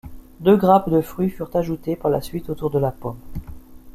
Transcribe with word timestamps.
Deux 0.39 0.57
grappes 0.57 0.89
de 0.89 0.99
fruits 0.99 1.29
furent 1.29 1.55
ajoutées 1.55 1.95
par 1.95 2.09
la 2.09 2.21
suite 2.21 2.49
autour 2.49 2.71
de 2.71 2.79
la 2.79 2.89
pomme. 2.91 3.19